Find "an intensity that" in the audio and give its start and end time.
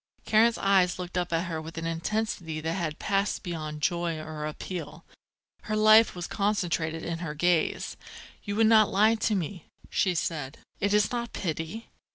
1.77-2.73